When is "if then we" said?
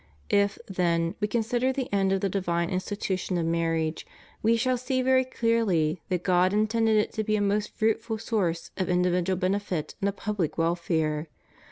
0.35-1.27